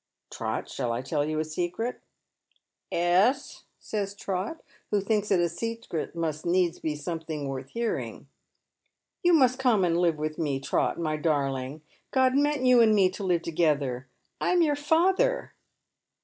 [0.31, 2.01] "Trot, shall I tell you a secret?""
[2.91, 8.27] 'Ess," says Trot, who thinks that a secret must needs be something worth hearing."
[9.23, 11.83] You must come and live with me, Trot, my darling.
[12.09, 14.07] God meant you and me to live together.
[14.41, 15.53] I'm your father